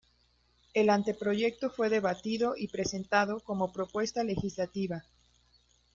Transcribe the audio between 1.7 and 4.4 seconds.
debatido y presentado como propuesta